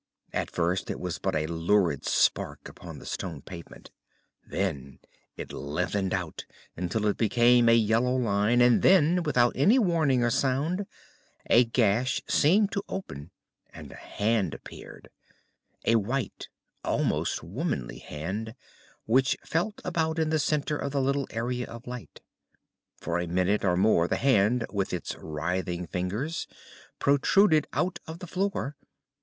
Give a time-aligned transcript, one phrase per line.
[0.33, 3.91] At first it was but a lurid spark upon the stone pavement.
[4.43, 4.97] Then
[5.37, 10.31] it lengthened out until it became a yellow line, and then, without any warning or
[10.31, 10.87] sound,
[11.47, 13.29] a gash seemed to open
[13.69, 15.09] and a hand appeared,
[15.85, 16.47] a white,
[16.83, 18.55] almost womanly hand,
[19.05, 22.21] which felt about in the centre of the little area of light.
[22.99, 26.47] For a minute or more the hand, with its writhing fingers,
[26.97, 28.75] protruded out of the floor.